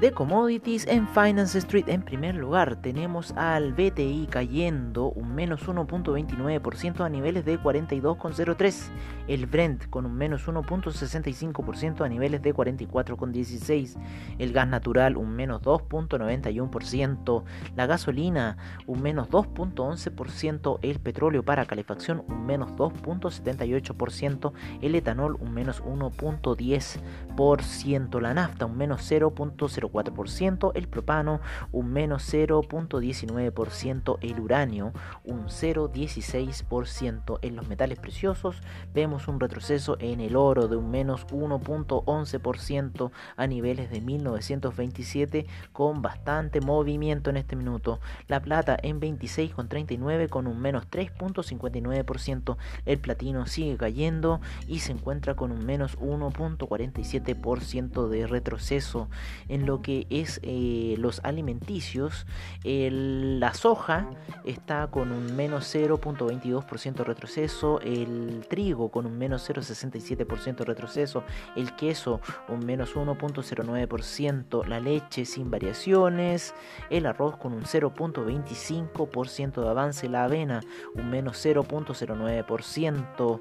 de 0.00 0.12
commodities 0.12 0.86
en 0.88 1.06
Finance 1.08 1.58
Street. 1.58 1.88
En 1.88 2.02
primer 2.02 2.34
lugar, 2.34 2.76
tenemos 2.76 3.32
al 3.32 3.72
BTI 3.72 4.28
cayendo 4.30 5.10
un 5.10 5.34
menos 5.34 5.66
1.29% 5.66 7.00
a 7.00 7.08
niveles 7.08 7.46
de 7.46 7.58
42,03. 7.58 8.90
El 9.26 9.46
Brent 9.46 9.88
con 9.88 10.04
un 10.04 10.14
menos 10.14 10.46
1.65% 10.46 12.04
a 12.04 12.10
niveles 12.10 12.42
de 12.42 12.54
44,16. 12.54 13.96
El 14.38 14.52
gas 14.52 14.68
natural 14.68 15.16
un 15.16 15.34
menos 15.34 15.62
2.91%. 15.62 17.44
La 17.74 17.86
gasolina 17.86 18.58
un 18.86 19.00
menos 19.00 19.30
2.11%. 19.30 20.78
El 20.82 21.00
petróleo 21.00 21.42
para 21.42 21.64
calefacción 21.64 22.22
un 22.28 22.44
menos 22.44 22.72
2.78%. 22.72 24.52
El 24.82 24.94
etanol 24.94 25.38
un 25.40 25.54
menos 25.54 25.82
1.10%. 25.82 28.20
La 28.20 28.34
nafta 28.34 28.66
un 28.66 28.76
menos 28.76 29.10
0.0 29.10 29.85
4%, 29.90 30.72
el 30.74 30.88
propano 30.88 31.40
un 31.72 31.92
menos 31.92 32.32
0.19%, 32.32 34.18
el 34.20 34.40
uranio 34.40 34.92
un 35.24 35.46
0.16%, 35.46 37.38
en 37.42 37.56
los 37.56 37.68
metales 37.68 37.98
preciosos 37.98 38.60
vemos 38.94 39.28
un 39.28 39.40
retroceso 39.40 39.96
en 40.00 40.20
el 40.20 40.36
oro 40.36 40.68
de 40.68 40.76
un 40.76 40.90
menos 40.90 41.26
1.11% 41.28 43.10
a 43.36 43.46
niveles 43.46 43.90
de 43.90 44.00
1927 44.00 45.46
con 45.72 46.02
bastante 46.02 46.60
movimiento 46.60 47.30
en 47.30 47.36
este 47.36 47.56
minuto, 47.56 48.00
la 48.28 48.40
plata 48.40 48.76
en 48.82 49.00
26.39 49.00 50.28
con 50.28 50.46
un 50.46 50.60
menos 50.60 50.88
3.59%, 50.90 52.56
el 52.84 52.98
platino 52.98 53.46
sigue 53.46 53.76
cayendo 53.76 54.40
y 54.66 54.80
se 54.80 54.92
encuentra 54.92 55.34
con 55.34 55.52
un 55.52 55.64
menos 55.64 55.98
1.47% 55.98 58.08
de 58.08 58.26
retroceso. 58.26 59.08
En 59.48 59.66
lo 59.66 59.75
que 59.82 60.06
es 60.10 60.40
eh, 60.42 60.94
los 60.98 61.20
alimenticios, 61.24 62.26
la 62.64 63.54
soja 63.54 64.10
está 64.44 64.88
con 64.88 65.12
un 65.12 65.36
menos 65.36 65.74
0.22% 65.74 67.04
retroceso, 67.04 67.80
el 67.80 68.44
trigo 68.48 68.90
con 68.90 69.06
un 69.06 69.18
menos 69.18 69.48
0.67% 69.48 70.64
retroceso, 70.64 71.24
el 71.54 71.74
queso 71.76 72.20
un 72.48 72.64
menos 72.64 72.94
1.09%, 72.94 74.66
la 74.66 74.80
leche 74.80 75.24
sin 75.24 75.50
variaciones, 75.50 76.54
el 76.90 77.06
arroz 77.06 77.36
con 77.36 77.52
un 77.52 77.62
0.25% 77.62 79.62
de 79.62 79.68
avance, 79.68 80.08
la 80.08 80.24
avena 80.24 80.60
un 80.94 81.10
menos 81.10 81.44
0.09%, 81.44 83.40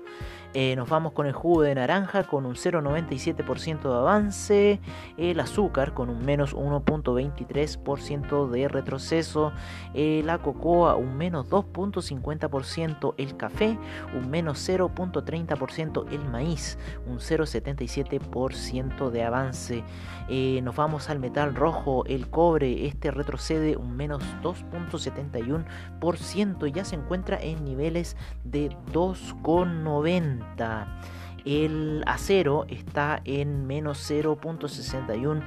eh, 0.57 0.73
nos 0.77 0.87
vamos 0.87 1.11
con 1.11 1.25
el 1.25 1.33
jugo 1.33 1.63
de 1.63 1.75
naranja 1.75 2.23
con 2.23 2.45
un 2.45 2.55
0,97% 2.55 3.81
de 3.81 3.93
avance. 3.93 4.79
El 5.17 5.41
azúcar 5.41 5.93
con 5.93 6.09
un 6.09 6.23
menos 6.23 6.55
1.23% 6.55 8.49
de 8.49 8.69
retroceso. 8.69 9.51
Eh, 9.93 10.21
la 10.23 10.37
cocoa 10.37 10.95
un 10.95 11.17
menos 11.17 11.49
2.50%. 11.49 13.15
El 13.17 13.35
café 13.35 13.77
un 14.15 14.29
menos 14.29 14.65
0.30%. 14.65 16.05
El 16.09 16.23
maíz 16.29 16.77
un 17.05 17.19
0.77% 17.19 19.09
de 19.09 19.23
avance. 19.25 19.83
Eh, 20.29 20.61
nos 20.63 20.77
vamos 20.77 21.09
al 21.09 21.19
metal 21.19 21.53
rojo. 21.53 22.05
El 22.05 22.29
cobre 22.29 22.87
este 22.87 23.11
retrocede 23.11 23.75
un 23.75 23.97
menos 23.97 24.23
2.71%. 24.41 26.71
Ya 26.71 26.85
se 26.85 26.95
encuentra 26.95 27.37
en 27.41 27.65
niveles 27.65 28.15
de 28.45 28.69
2,90. 28.93 30.44
El 31.45 32.03
acero 32.07 32.65
está 32.69 33.21
en 33.23 33.67
menos 33.67 34.09
0.61%. 34.09 35.43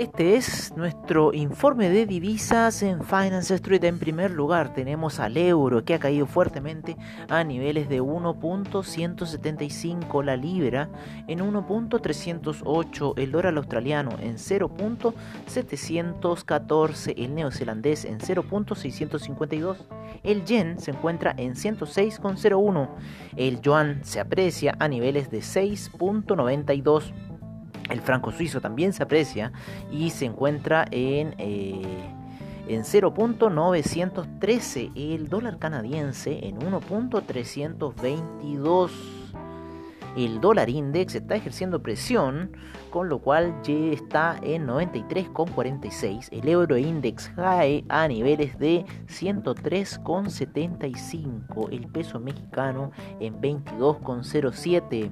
Este 0.07 0.37
es 0.37 0.73
nuestro 0.75 1.31
informe 1.33 1.89
de 1.89 2.05
divisas 2.05 2.81
en 2.81 3.03
Finance 3.03 3.53
Street. 3.55 3.83
En 3.83 3.99
primer 3.99 4.31
lugar 4.31 4.73
tenemos 4.73 5.19
al 5.19 5.35
euro 5.35 5.83
que 5.83 5.93
ha 5.93 5.99
caído 5.99 6.25
fuertemente 6.25 6.95
a 7.27 7.43
niveles 7.43 7.89
de 7.89 8.01
1.175 8.01 10.23
la 10.23 10.37
libra 10.37 10.87
en 11.27 11.39
1.308 11.39 13.13
el 13.17 13.31
dólar 13.31 13.57
australiano 13.57 14.11
en 14.21 14.37
0.714 14.37 17.13
el 17.17 17.35
neozelandés 17.35 18.05
en 18.05 18.19
0.652 18.19 19.75
el 20.23 20.45
yen 20.45 20.79
se 20.79 20.91
encuentra 20.91 21.35
en 21.37 21.55
106.01 21.55 22.89
el 23.35 23.59
yuan 23.61 23.99
se 24.03 24.21
aprecia 24.21 24.77
a 24.79 24.87
niveles 24.87 25.29
de 25.29 25.39
6.92 25.39 27.11
el 27.89 28.01
franco 28.01 28.31
suizo 28.31 28.61
también 28.61 28.93
se 28.93 29.01
aprecia 29.03 29.51
y 29.91 30.11
se 30.11 30.25
encuentra 30.25 30.85
en, 30.91 31.33
eh, 31.37 31.81
en 32.67 32.83
0.913. 32.83 34.91
El 34.95 35.29
dólar 35.29 35.57
canadiense 35.57 36.47
en 36.47 36.59
1.322. 36.59 39.16
El 40.17 40.41
dólar 40.41 40.69
index 40.71 41.13
está 41.13 41.35
ejerciendo 41.35 41.83
presión, 41.83 42.49
con 42.89 43.07
lo 43.07 43.19
cual 43.19 43.53
ya 43.61 43.75
está 43.93 44.39
en 44.41 44.65
93,46. 44.65 46.29
El 46.31 46.49
euro 46.49 46.75
index 46.75 47.29
cae 47.35 47.85
a 47.87 48.07
niveles 48.07 48.57
de 48.57 48.83
103,75. 49.05 51.71
El 51.71 51.85
peso 51.85 52.19
mexicano 52.19 52.89
en 53.19 53.39
22,07. 53.39 55.11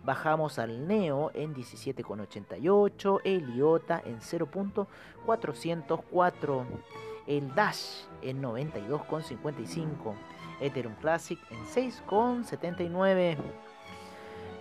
Bajamos 0.03 0.59
al 0.59 0.87
Neo 0.87 1.31
en 1.33 1.55
17,88, 1.55 3.21
el 3.23 3.55
IOTA 3.55 3.99
en 4.05 4.19
0.404, 4.19 6.65
el 7.25 7.55
Dash 7.55 8.03
en 8.21 8.43
92,55 8.43 10.34
Ethereum 10.59 10.95
Classic 10.95 11.39
en 11.51 11.63
6,79. 11.65 13.37